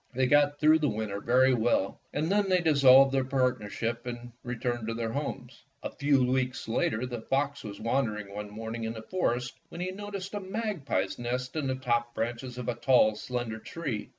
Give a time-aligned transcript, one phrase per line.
[0.15, 4.87] They got through the winter very well, and then they dissolved their partnership and returned
[4.87, 5.61] to their homes.
[5.83, 9.91] A few weeks later the fox was wandering one morning in the forest when he
[9.91, 14.09] noticed a magpie's nest in the top branches of a tall, slender tree.